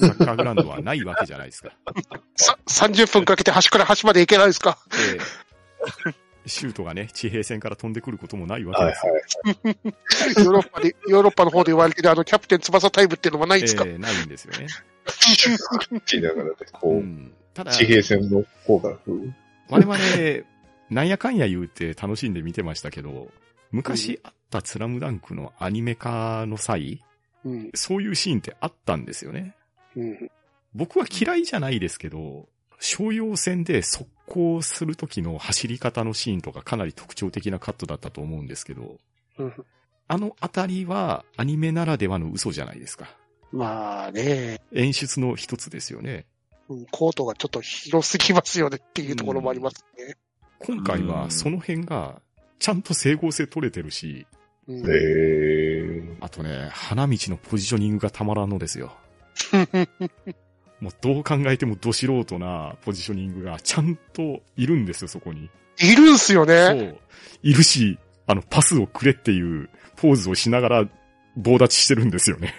[0.00, 1.72] サッカーグラウンドはないわけじゃないですか。
[2.36, 4.78] さ、30分かけて端から端まで行けないですか？
[4.90, 9.74] でシュートがね、地平線から飛んでくることもないわけはいで
[10.34, 10.40] す。
[10.42, 14.66] ヨーロッパで、ヨーロッパの方で言われてるあのキャプテン翼タイムっていうのもないんですか、えーないんですよね。
[15.08, 19.32] って言いながらね、こう、うん、ただ、地平線の方から来る。
[19.70, 20.44] 我々、
[20.90, 23.30] なんやかんや言うて楽しんで見てましたけど、
[23.70, 27.02] 昔あったスラムダンクのアニメ化の際、
[27.44, 27.70] うん。
[27.74, 29.54] そういうシーンってあったんですよね。
[29.96, 30.30] うん。
[30.74, 38.98] 僕は嫌いじゃないですけど、商用戦で速攻する時の走り方のシーンとかかなり特徴的なカットだったと思うんですけど、
[39.38, 39.64] うん。
[40.06, 43.08] あのあたりはアニメならではの嘘じゃないですか。
[43.52, 46.26] まあね、演出の一つですよね。
[46.68, 50.16] うんコートがちょっと広すぎますよねっていうところもありますね。
[50.66, 52.22] 今回はその辺が
[52.58, 54.26] ちゃんと整合性取れてるし、
[54.66, 56.16] うんへー。
[56.20, 58.96] あとね、花道のポジショニングがたまらんのですよ。
[60.80, 65.50] もうどう考えてもど素人なポジショニングがちゃんといるんですよ、そこに。
[65.78, 66.96] いるんすよそね。
[66.96, 66.98] う。
[67.42, 70.88] いるし、あの、パスをくれっていうポーズをしながら
[71.36, 72.54] 棒立ちしてるんですよね。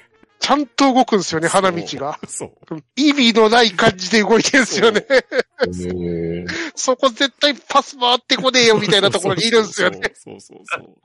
[0.46, 2.20] ちゃんと動くんですよね、花道が。
[2.28, 2.52] そう。
[2.96, 6.46] 意味のない感じで動いてるんですよね。
[6.76, 10.14] そこ絶対パス回ってこねえよみたいなところにいるんですよね。
[10.14, 10.96] そうそうそうそう。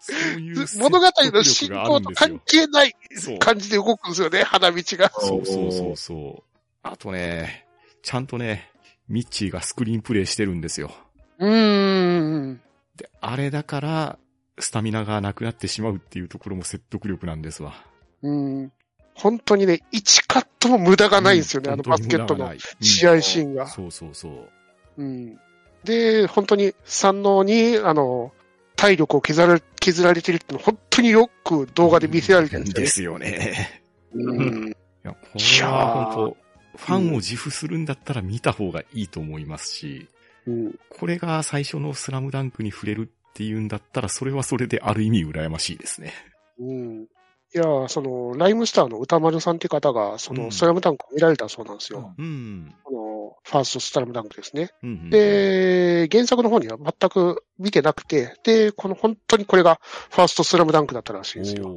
[0.00, 2.92] そういう物語の進行と関係ない
[3.38, 5.12] 感じで動くんですよね、花道が。
[5.20, 6.42] そうそうそうそう。
[6.82, 7.68] あとね、
[8.02, 8.72] ちゃんとね、
[9.06, 10.90] ミッチーがスクリーンプレイしてるんですよ。
[11.38, 12.60] うーん。
[12.96, 14.18] で、あれだから、
[14.58, 17.84] スタミナがなくなってしまうっていうところも説得力なんですわ。
[18.22, 18.72] うん。
[19.20, 22.54] 本当にね、1カットも無駄がないんですよね、うんあのバスケットの。。
[22.80, 24.48] 試合シーンがうんそうそうそう。
[24.96, 25.38] うん。
[25.84, 28.32] で、本当に三能に、あの、
[28.76, 33.82] 体力を削られ、削られてるっていうの本当によく動画で見せられてるんでですよね。
[34.12, 34.38] すよね。
[34.38, 34.68] うん。
[34.68, 36.36] いや、これは本当
[36.78, 40.08] ファンを自負するんだったら見た方がいいと思いますし、
[40.46, 40.74] うん。
[40.88, 46.14] これが最初のスラムダンクに触れるっていうんだったら、それはそれである意味羨ましいですね。
[46.58, 47.06] うん。
[47.52, 52.14] いや、その、ライムスターの歌丸さんって方が、その、うんスラムダンクを見られたそうなんですよ。
[52.16, 52.74] うん。
[52.86, 54.70] あの、ファーストスラムダンクですね。
[54.82, 61.76] うんうん、で、原作の方には全く見てなくて、で、この本当にこれがファーストスラムダンクだったらしいんですよ。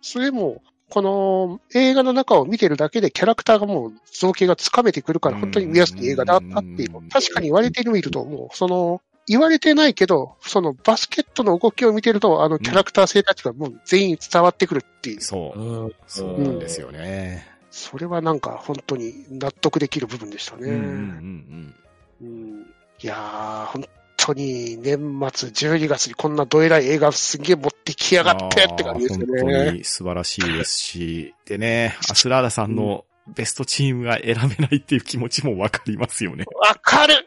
[0.00, 15.20] それも、この映画の中を見てるだけでキャラクターがもう造形がつかめてくるから本当に見やすい映画だったっていう確かに言われてみると、もうその、言われてないけど、そのバスケットの動きを見てると、あのキャラクター性たちがもう全員伝わってくるっていう。
[15.20, 15.60] そう。
[15.60, 15.92] うん。
[16.06, 17.46] そうなんですよね。
[17.70, 20.68] それはなんか本当に納得できる部分でしたね。
[20.68, 21.74] うん
[22.20, 22.66] うん
[23.02, 23.84] いやー、本
[24.16, 24.96] 当に年
[25.34, 29.64] 末12月にこんなどえらい映画すげえ持ってきやがってって感じですよあー本ね。
[29.66, 33.04] 当に素晴らしいですし、でね、 アスラーダさんの
[33.34, 36.44] ベストチームが選べないっていう気持ちもわかりますよね。
[36.60, 37.26] わかる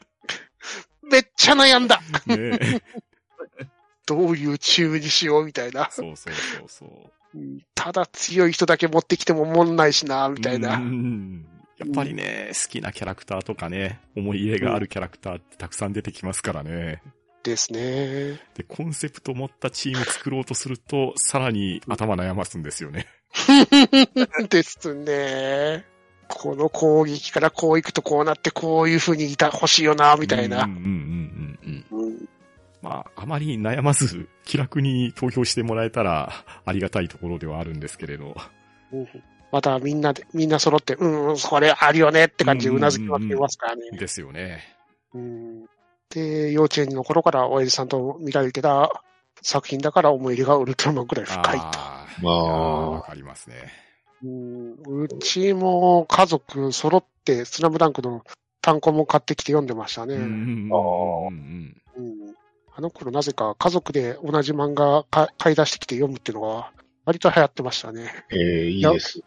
[1.11, 2.81] めっちゃ悩んだね
[4.05, 5.89] どういうチームにしようみたいな。
[5.91, 6.89] そうそうそうそう。
[7.37, 10.75] うんただ強い人だけ持ってきてももんないしな、みたいな。
[10.75, 11.45] うん
[11.77, 17.01] やっぱりね、好きなキャラクターとかね、思い入れがあるキャラクターってたくさん出てきますからね。
[17.43, 18.39] ですね。
[18.55, 23.07] で、コンセプト持ったチーム作ろうとすると、さらに頭悩ますんですよね。
[24.49, 25.85] ですね。
[26.27, 30.71] この攻撃からこう行くとこうなってこういう風にいた欲しいよな、みたいなうん。
[30.71, 32.07] うんうんうんうん。
[32.07, 32.29] うん
[32.81, 36.31] まあ、あまり悩まず、気楽に投票してもらえたら、
[36.65, 38.35] ありがたいところではあるんですけれど。
[38.91, 39.07] うん
[39.51, 43.97] またみんなで、みんな揃って、うん、うんそれあるよねって感じでうなずきまってますからね。
[43.97, 44.63] ですよね。
[45.13, 45.65] うん
[46.09, 49.01] で、幼稚園の頃から親父さんと見られてた
[49.41, 51.63] 作品だから思い入れがウルトラマンくらい深いと。
[51.63, 53.55] あーまあわかりますね。
[54.23, 58.23] うんうちも家族揃ってスラムダンクの
[58.61, 60.15] 単行も買ってきて読んでましたね。
[62.77, 66.71] あの頃なぜか家族で同じ漫画か買い出してきて読むっていうのが
[67.05, 68.11] 割と流行ってましたね。
[68.31, 69.21] えー、いいです。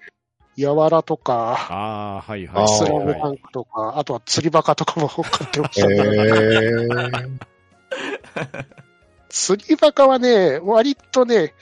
[0.56, 2.68] やわらとか、ああ、はいはい。
[2.68, 5.96] スラムはいダンクとか、あとは釣りバカとかも買ってましえたね。
[6.98, 7.38] ー、
[9.30, 11.54] 釣りバカはね、割とね、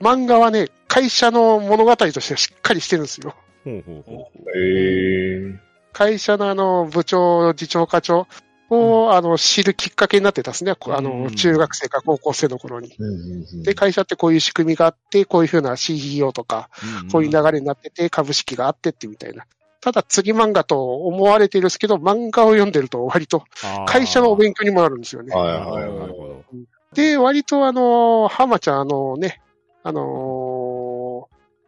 [0.00, 3.34] 漫画はね、会社の物語としてはしっかりしてるんですよ。
[3.64, 4.56] ほうほうほう。
[4.56, 5.58] えー、
[5.92, 8.28] 会社のあの、部長、次長課長
[8.70, 10.70] を、あの、知るきっかけになってたんですね。
[10.70, 12.94] あうの、ん中学生か高校生の頃に。
[12.96, 16.70] うんうんうんで、会社ってこういう仕組みがあって、こういうふうな CEO とか、
[17.10, 19.46] こういう流れになってて、株式があってってみたいな。
[19.80, 23.42] ただ、次漫画と思われてるんですけど、漫画を読んでると割と
[23.88, 25.34] 会社のお勉強にもなるんですよね。
[25.34, 26.44] はいは。
[26.94, 29.40] で、割とあの、浜ちゃん、あのね、
[29.82, 30.43] あのー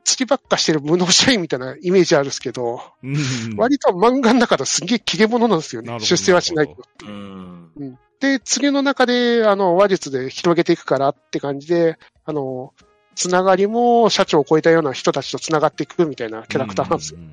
[0.07, 3.16] 釣りばっかしてる無能社員みたいなイメージあるんですけど、うん
[3.57, 5.99] 割と漫画の中ですげえ切れ者なんですよね。
[5.99, 6.77] 出世はしないと。
[7.05, 7.99] うん。
[8.21, 12.73] で、次の中で、あの、話術で広げていくからって感じで、あの、
[13.16, 17.19] つながりも社長を超えたような人たちとつながっていくみたいなキャラクターなんですよ。
[17.21, 17.25] うん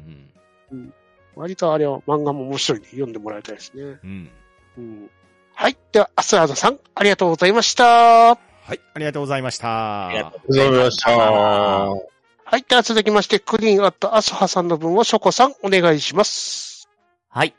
[0.72, 0.94] うん
[1.36, 3.82] 割とあれは漫画も面白いんで読んでもらいたいですね。
[3.82, 4.30] うんうん
[4.78, 5.10] うん、
[5.56, 5.78] はい。
[5.92, 8.36] では、アスラーダさん、ありがとうございました。
[8.66, 10.10] はい、ありがとうございました。
[10.10, 12.13] ありがとうございました。
[12.54, 12.66] はい。
[12.70, 16.88] では続きまして、クリーンアットアスハさんの分をショコさん、お願いします。
[17.28, 17.56] はい。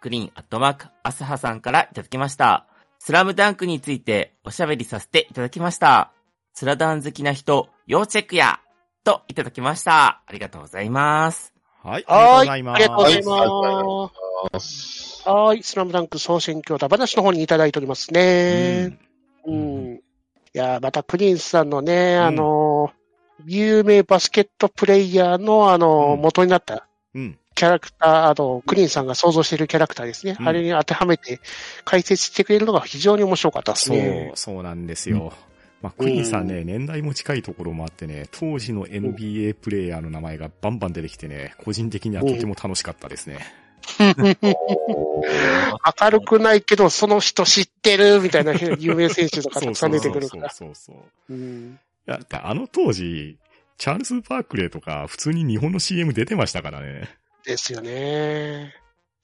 [0.00, 2.68] クリーンアットマーク、アスハさんからいただきました。
[3.00, 6.12] スラムダンクについておしゃべりさせていただきました。
[6.54, 8.60] スラダン好きな人、要チェックや
[9.02, 10.22] といただきました。
[10.24, 11.52] ありがとうございます。
[11.82, 12.76] はい、ありがとうございます。
[12.76, 14.10] ありがとうございは
[14.52, 15.28] ます。
[15.28, 15.62] はい。
[15.64, 18.96] スラムダンク総選挙だ話の方にいただいておりますね。
[19.44, 19.96] ううんん。
[19.96, 20.00] い
[20.52, 22.95] やー、またクリーンさんのね、うんあのー
[23.44, 27.38] 有名バスケットプレイヤーの、あのーうん元になったうん。
[27.54, 30.36] キャラクター、あの、クリーンさんが想像しているキャラクターですね。
[30.38, 31.40] うんあれに当てはめて
[31.84, 35.32] 解説してくれるのが非常に面白かったですそうね。、そうなんですよ。
[35.82, 43.38] まあ、クリーンさんね、年代も近いところもあってね、当時の NBA プレイヤーの名前がバンバン出てきてね、個人的にはとても楽しかったですね。
[43.98, 50.50] 明るくないけど、その人知ってるみたいな有名選手とかたくさん出てくるから。
[50.50, 51.34] そうそうそうそう。
[51.34, 53.38] うんいや、あの当時、
[53.78, 57.08] チャールズ・パークレーとか普通に日本の CM 出てましたからね。
[57.44, 58.74] ですよね。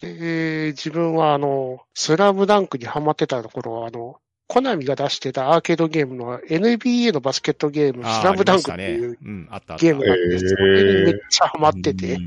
[0.00, 4.16] で、自分はあの、スラムダンクにハマってたところは、あの、
[4.48, 9.12] コナミが出してたアーケードゲームの NBA のバスケットゲーム、スラムダンクあっていう。
[9.12, 12.18] ゲームがあって、へーそれにめっちゃハマってて、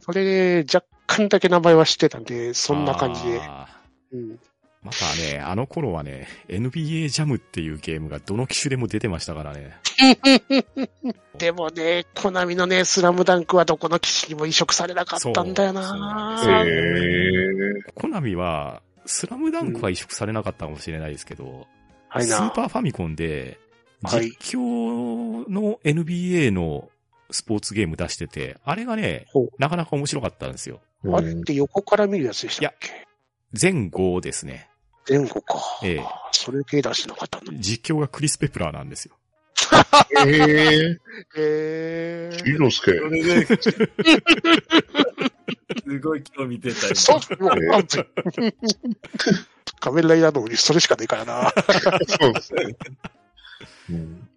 [0.00, 2.82] それで若干だけ名前は知ってたんで、そうん。
[2.82, 3.40] んな感じで。
[4.82, 9.76] またね、あの頃はね、NBA ジャムっていうゲームがどの機種でも出てましたからね。
[11.38, 21.68] でもね、コナミのね、スラムダンクはどこの機種にも移植されなかったんだよなそうそうえー、コナミは、スラムダンクは移植されなかったかもしれないですけど、
[22.08, 22.36] はいな。
[22.36, 23.58] スーパーファミコンで、
[24.02, 26.90] はい実況の NBA の
[27.30, 29.26] スポーツゲーム出してて、あれがね
[29.58, 30.80] なかなか面白かったんですよ。
[31.12, 33.06] あれって横から見るやつでしたっけ？
[33.60, 34.68] 前後ですね。
[35.08, 35.60] 前後か。
[35.82, 37.52] ええそれ系出してなかったんだ。
[37.56, 39.16] 実況がクリス・ペプラーなんですよ。
[40.20, 40.98] えー、
[41.36, 42.50] えー。
[42.50, 42.92] いいのすけ。
[42.92, 43.60] それで、す
[46.00, 46.94] ごい興味出たよ。
[46.94, 47.82] そう、もう、あ
[49.80, 51.52] 仮面ライダーのにそれしかねえからな。
[52.06, 52.76] そうですね。
[53.90, 54.28] うん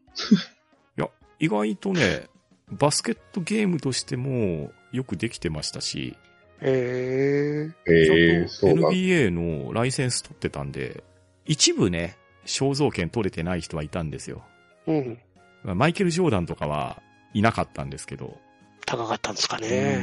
[1.39, 2.27] 意外とね、
[2.71, 6.15] バスケットゲームとしてもよくできてましたし、
[6.61, 11.03] ええー、ちゃんとそうなん NBA のライセンス取ってたんで、
[11.45, 14.43] 一部ね、肖像権取れてない人はいたんですよ。
[14.87, 15.19] うん。
[15.63, 17.01] マイケル・ジョーダンとかは
[17.33, 18.37] いなかったんですけど。
[18.85, 19.99] 高かったんですかね。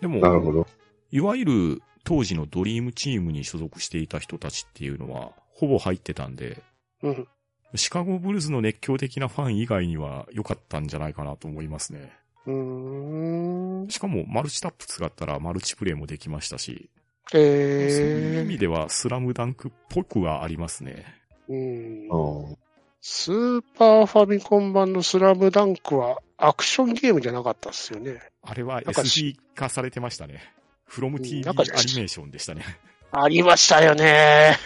[0.00, 0.66] でも、なるほど。
[1.10, 6.62] いわゆる当時のドリームチームに所属していた人たちっていうのは、ほぼ入ってたんで、
[7.02, 7.28] うん。
[7.76, 12.12] シカゴブルーズの熱狂的なファン以外には良かったんじゃないかなと思いますね。
[12.46, 13.88] うーん。
[13.88, 16.90] しかもマルチタップ使ったらマルチプレイもできましたし、
[17.32, 21.04] えそういう意ー味ではスラムダンクっぽくはありますね。
[21.48, 22.08] うん。
[22.08, 22.56] うん。
[23.00, 28.20] スーパーファミコン版のスラムダンクはアクションゲームじゃなかったっすよね。
[28.42, 30.54] あれはなんかし SD 化されてましたね。
[30.86, 32.64] フロム TV アなんかニメーションでしたね。
[33.12, 34.56] ありましたよね。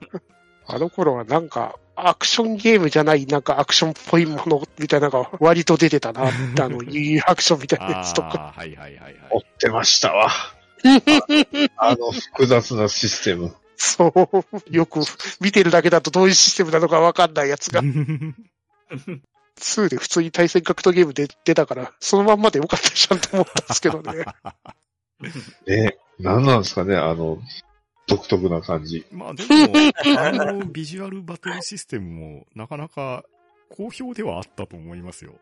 [0.66, 8.52] あの頃はなんか、アクションゲームじゃない、なんかアクションっぽいものみたいなのが割と出てたなあの、いいアクションみたいなやつとか。
[8.56, 9.38] はいはいはいはい追。
[9.38, 10.30] ってましたわ。
[11.76, 13.54] あの複雑なシステム。
[13.76, 15.00] そう、よく
[15.40, 24.24] 見てるだけだとどういうシステムなのかわかんないやつが、2で普通に対戦格闘ゲームで出たから、そのまんまでよかったじゃんと思ったんですけどね。
[25.66, 27.38] ね、何なんですかね、あの、
[28.08, 29.06] 独特な感じ。
[29.12, 29.72] まあでも、
[30.18, 33.24] あのビジュアルバトルシステムもなかなか
[33.68, 35.34] 好評ではあったと思いますよ。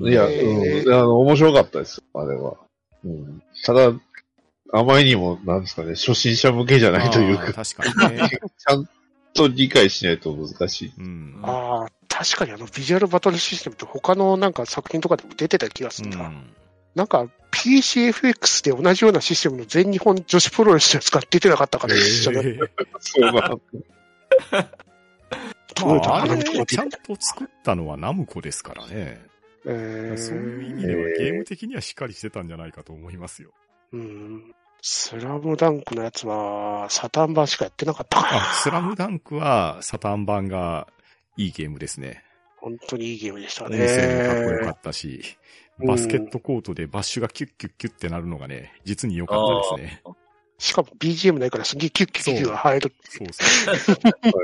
[0.00, 2.56] いや、えうん、あの、面白かったです、あれは。
[3.04, 3.92] うん、ただ、
[4.72, 8.30] あまりにも、なんですかね、初心者向けじゃないというか、確かにね。
[8.30, 8.88] ちゃん
[9.34, 10.92] と理解しないと難しい。
[10.96, 11.40] うん。
[11.42, 16.28] ああ、確かにあのビジュアルバトルシステムって他のなんか作品とかでも出てた気がするな。
[16.28, 16.46] うん
[16.94, 22.00] なんか PCFX で同じようなシステムの全日本女子プロレスのやつが出てなかったからね。
[22.00, 22.58] えー
[22.98, 23.60] そうなん
[25.74, 29.20] トヨタまあれ、ちゃんと作ったのはナムコですからね。
[29.66, 33.50] えーそういう意味ではゲーム的にはしっかりしてたんじゃないかと思いますよ。
[33.92, 34.54] うん。
[34.82, 40.86] スラムダンクのやつは、サタン版しかやってなかったかスラムダンクはサタン版が
[41.38, 42.22] いいゲームですね。
[42.58, 44.72] 本当にいいゲームでした音声もかっこよかね。
[44.76, 45.24] ったし、うん
[45.78, 49.44] バスケットコートでバッシュがキュッキュッキュッってなるのがね、実に良かっ
[49.76, 50.02] たですね。
[50.58, 52.92] しかも BGM ないからすげえキュッキュッキュッキュッが入る。
[53.08, 53.96] そうそう。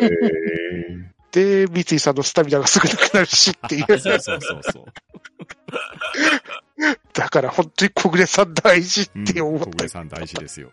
[0.03, 3.99] えで、三井さんのスタミナがすぐなくなるしっていう。
[3.99, 4.85] そうそうそうそう。
[7.13, 9.89] だから本当に小暮さん大事うんって思った小暮。
[9.89, 10.73] さん大事ですよ。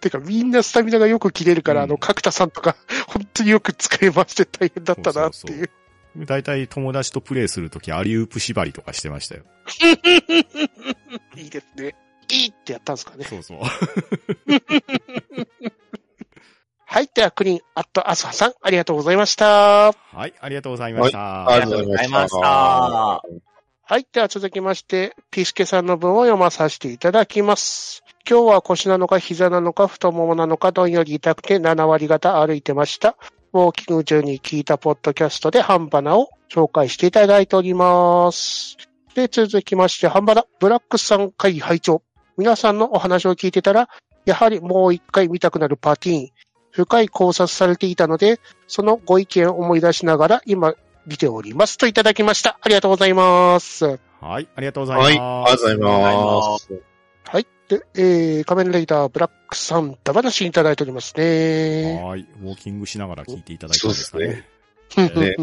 [0.00, 2.76] てかみんなスタミナがよく切れるから、うんあの、角田さんとか、
[3.08, 5.58] 本当によく使い回して大変だったなっていう。
[5.60, 5.70] だい
[6.24, 9.42] たい友達とプレイするときアリウープ縛りとかしてましたよ。
[11.36, 11.94] いいですね。
[12.30, 13.24] いいってやったんですかね。
[13.24, 13.58] そうそう。
[16.88, 17.10] はい。
[17.12, 19.92] では、クリーン、アット、アスハさん、ありがとうございました。
[19.92, 19.92] は
[20.26, 21.48] い、ありがとうございました。
[21.48, 22.38] ありがとうございました。
[23.88, 24.06] はい。
[24.12, 28.02] では、続きまして、ピースケさんの文を読まさせていただきます。
[28.28, 33.16] 今日は腰なのか膝なのか太ももなのかどんより痛くて7割方歩いてました。
[33.52, 38.76] ウォーキング中に聞いたポッドキャストでハンバナを紹介していただいております。
[39.14, 42.02] で、続きまして、ハンバナ、ブラックさん会拝聴
[42.36, 43.88] 皆さんのお話を聞いてたら、
[44.26, 46.30] やはりもう一回見たくなるパティーン。
[46.70, 50.74] 深い考察されていたので、そのご意見を思い出しながら今
[51.06, 52.58] 見ておりますといただきました。
[52.60, 53.98] ありがとうございます。
[54.20, 55.66] はい、ありがとうございはい、ます。
[55.66, 56.95] ありがとうございます。
[57.68, 57.78] はい。
[57.78, 62.02] で、えー、仮面ライダーブラックさん、ダ話いただいておりますね。
[62.02, 64.46] はい、ウォーキングしながら聞いていただいたんですかね。
[64.88, 65.36] そうね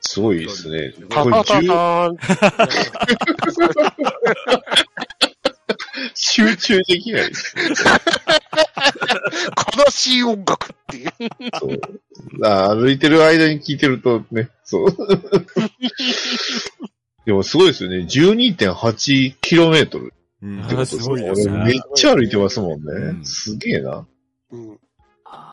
[0.00, 0.94] すごいですね。
[1.10, 2.16] パパパ10パーン。
[6.14, 7.54] 集中できないです。
[9.76, 11.12] 悲しい音楽っていう。
[11.58, 11.80] そう
[12.44, 14.96] あ歩いてる間に聞いてるとね、そう。
[17.26, 17.98] でもすごいですよね。
[17.98, 20.10] 12.8km
[20.42, 22.92] うんすごいですね俺めっちゃ歩いてますもんね。
[22.92, 24.06] うんすげえな。
[24.52, 24.78] うん。
[25.24, 25.52] あ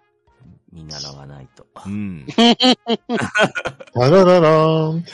[0.71, 1.65] 見習わないと。
[1.85, 2.25] うん。
[3.95, 5.05] ララララーン。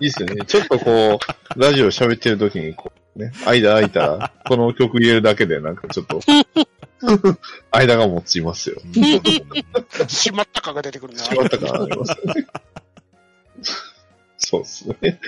[0.00, 0.44] いいっすよね。
[0.46, 1.18] ちょっとこ
[1.56, 6.20] う、ラジオ喋ってる時に、こう、ね、間空いたら、この曲入れるだけで、なんかちょっと、
[7.70, 8.80] 間が持ちますよ。
[10.08, 11.20] しまった感が出てくるな。
[11.20, 12.16] しまった感あります。
[14.38, 15.20] そうっすね。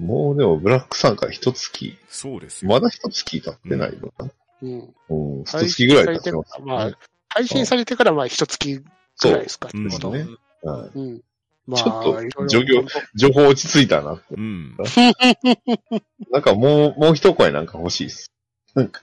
[0.00, 2.70] もうでも、ブラックさんから一月、そうですよ。
[2.70, 4.30] まだ一月経ってないのかな？
[4.62, 4.94] うん。
[5.08, 8.82] うん、一月ぐらい経ってます、まあ、配信されてからまあ一月
[9.22, 9.68] ぐらいですか。
[9.72, 10.26] うんちょうどね。
[10.62, 11.22] はいうん。
[11.66, 14.34] まちょっといろいろ状況情報落ち着いたなって。
[14.34, 14.76] うん。
[16.30, 18.32] なんかもう、もう一声なんか欲しいです。
[18.74, 19.02] なんか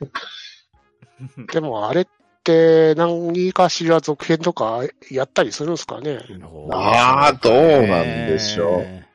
[1.53, 2.07] でもあれっ
[2.43, 4.81] て何かしら続編とか
[5.11, 6.19] やったりするんですかね？
[6.71, 7.53] ああ、どう
[7.87, 9.06] なんでしょう。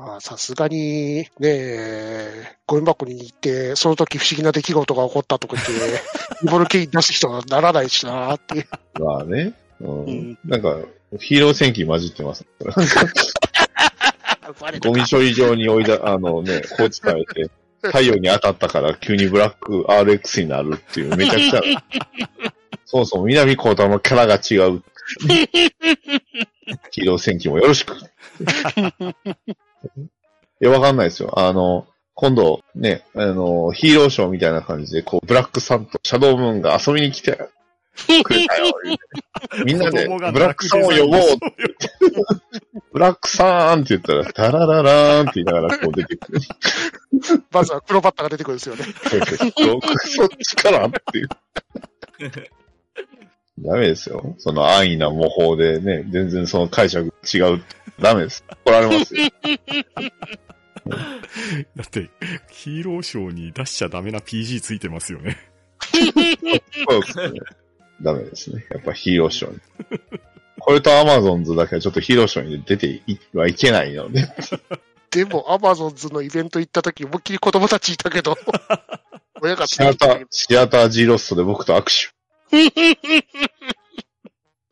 [0.00, 5.72] まあさすがに、ねえ、ゴミ箱に行って、その時不思議な出来事が起こったとか言って、
[6.42, 8.66] イボルケイン出す人はならないしなーっていう。
[8.98, 9.52] まあね。
[9.82, 10.78] うんうんなんか、
[11.18, 12.46] ヒーロー戦記混じってます。
[14.80, 17.50] ゴミ処理場に置いた、 あのね、放置されて、
[17.82, 21.62] 太陽に当たったから急にブラック RX になるっていう、めちゃくちゃ、
[22.86, 24.82] そもそも南高太のキャラが違う。
[26.90, 27.96] ヒーロー戦記もよろしく。
[29.84, 30.08] い
[30.60, 31.38] や、わかんないですよ。
[31.38, 37.48] あの、今度ね、あの、ヒーローショーみたいな感じで、こう、ブラックさんとシャドウムーンが遊びに来て
[38.24, 38.72] くれたよ。
[39.64, 41.20] みんなで、ブラックさんを呼ぼう
[42.92, 46.40] ブラックさんって言ったら、タラララーンって言いながらこう出てくる。
[47.50, 48.84] まずはクロバッタが出てくるんですよね。
[48.84, 51.28] そうそうそっちからっていう。
[53.62, 54.34] ダメですよ。
[54.38, 57.62] その安易な模倣でね、全然その解釈違う。
[58.00, 58.44] ダメです。
[58.64, 59.30] 怒られますよ。
[61.76, 62.10] だって、
[62.50, 65.36] ヒーローショーに出しちゃダメな PG ついてますよね。
[65.92, 66.00] そ
[66.98, 67.40] うですね。
[68.02, 68.64] ダメですね。
[68.70, 69.60] やっぱヒーローショーに。
[70.58, 74.28] これとアマゾンズだけはちょっとヒーローショーに出ていはいけないので。
[75.10, 78.36] でも、アマゾンズのイベント行った時、思いっきり子供たちいたけど、
[79.42, 82.14] 親がシアター、シアター G ロストで僕と握手。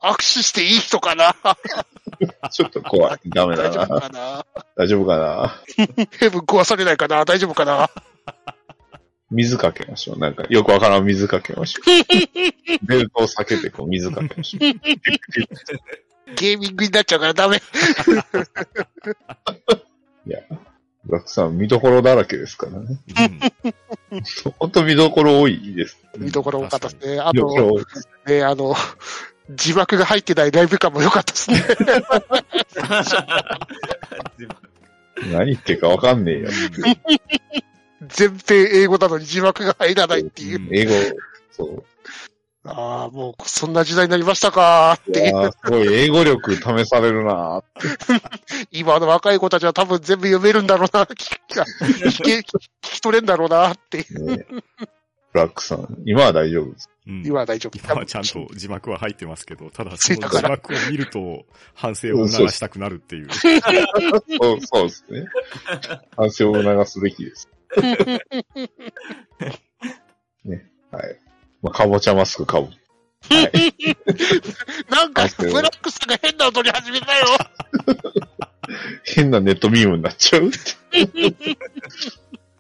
[0.01, 1.35] 握手していい人かな？
[2.51, 3.21] ちょっと怖い。
[3.27, 4.45] ダメだな
[4.77, 5.55] 大丈夫かな？
[6.19, 7.25] ヘブン壊されないかな？
[7.25, 7.89] 大丈夫かな？
[9.31, 10.19] 水かけましょう。
[10.19, 11.85] なんか、よくわからん水かけましょう。
[12.87, 14.61] ベルトを避けて、こう、水かけましょう。
[16.35, 17.57] ゲーミングになっちゃうからダメ。
[20.27, 20.41] いや、
[21.09, 22.99] ブラックさん見どころだらけですからね。
[24.13, 24.23] うん。
[24.59, 25.97] ほんと見どころ多いです。
[26.19, 27.19] 見どころ多かったですね。
[27.19, 27.81] あと。
[28.27, 28.75] ね、あの、
[29.51, 31.65] 字幕が入ってないライブ感も良かったですね。
[35.33, 36.51] 何言ってるかわかんねえよ。
[38.07, 40.59] 全編英語なのに字幕が入らないっていう。
[40.59, 40.93] うん英語、
[41.51, 41.85] そう。
[42.71, 45.51] ああ、もうそんな時代になりましたかっいていう。
[45.53, 47.63] すごい英語力試されるな
[48.71, 51.05] 今の若い子たちは多分全部読めるんだろうな。
[51.09, 52.45] 聞き聞け聞
[52.81, 54.03] き取れんだろうなって。
[54.03, 54.47] ーね。
[55.33, 56.91] ブラックさん、今は大丈夫です。
[57.07, 57.79] うん今は大丈夫。
[57.79, 63.29] 今はちゃんと字幕は入ってますけど、ただ その字幕を見ると反省を促したくなるっていう。
[63.33, 63.49] そ
[64.55, 65.25] う、そうですね。
[66.17, 67.49] 反省を促すべきです。
[70.45, 70.71] ね。
[70.91, 71.19] はい。
[71.63, 72.69] まあ、かぼちゃマスクかぶ。
[73.35, 73.75] はい。
[74.91, 77.27] なんか、ブラックさんが変な踊り始めたよ。
[79.05, 80.51] 変なネットミームになっちゃう。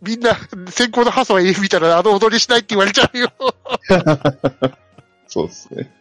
[0.01, 0.35] みんな、
[0.71, 3.33] 先行のハサウェイ見たらあの踊りしないって言われちゃうよ。
[5.27, 5.93] そうですね。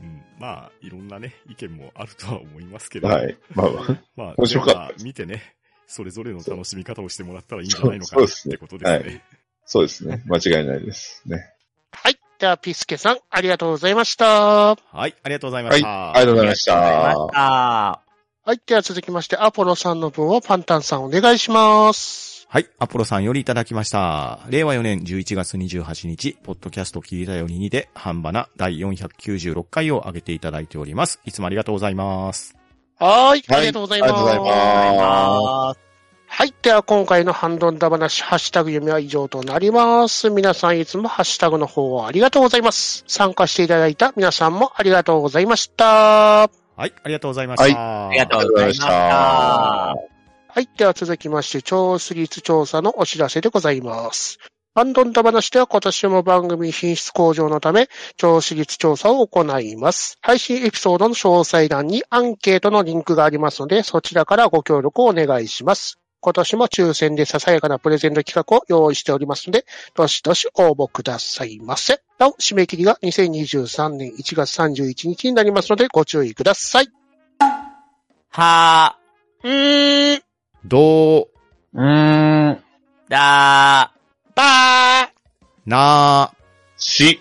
[0.00, 3.08] うん、まあ、いろんなね、意見もあるとは思いますけど。
[3.08, 3.36] はい。
[3.54, 3.84] まあまあ、
[4.16, 5.56] まあ、面白かった見てね、
[5.86, 9.24] それぞれの楽しみ方をしてもらったらいいんじゃないのかなってことですね。
[9.66, 10.22] そうですね。
[10.26, 11.22] 間違いないです。
[11.26, 11.52] ね。
[12.40, 12.46] はい。
[12.46, 14.74] では、ピスケさん、ありがとうございました。
[14.74, 14.74] は
[15.06, 15.78] い、ありがとうございまはい。
[15.78, 16.12] した。
[16.12, 16.56] ありがとうございありがとうございまた。
[16.56, 16.72] した。
[16.72, 18.60] はい。
[18.66, 22.46] では続きまして、アポロさんの分をパンタンさんお願いします。
[22.48, 24.40] はい、アポロさんよりいただきました。
[24.48, 31.20] 令和4年11月28日、ポッドキャスト聞いたよりにて、半ばな第496回を上げていただいております。
[31.24, 32.56] いつもありがとうございます。
[32.98, 33.44] はーい。
[33.46, 34.10] はいありがとうございます。
[34.10, 35.89] ありがとうございます。
[36.40, 36.54] はい。
[36.62, 40.30] では、今回のハンドンダ話、ハッシュタグ読みは以上となります。
[40.30, 43.04] 皆さんいつもハッシュタグの方をありがとうございます。
[43.06, 45.84] 参加していただいた皆さんもありがとうございました。
[45.84, 47.64] はい、ありがとうございました。
[47.64, 48.86] はいありがとうございました。
[48.86, 49.96] は
[50.56, 50.68] い。
[50.78, 54.38] では続きまして、超スリーツ調査のお知らせでございます。
[54.74, 60.16] ハンドンダ話では今年も番組品質向上のため、超私立調査を行います。
[60.22, 65.99] 配信エピソードの詳細欄にアンケートのリンクがありますので、そちらからご協力をお願いします。
[66.20, 69.64] 今年も抽選でささやかなプレゼント企画を用意しておりますので、
[69.94, 72.00] どしどし応募くださいませ。
[72.18, 76.88] なお、締め切りが2023年1月31日になりますので、ご注意ください。
[78.28, 78.96] は
[79.42, 80.22] うーん、
[80.64, 81.28] どう、
[81.74, 82.52] うーん。
[82.52, 82.58] ー、
[83.08, 83.92] だ
[84.34, 85.08] ばー。
[85.66, 86.32] な
[86.76, 87.20] し、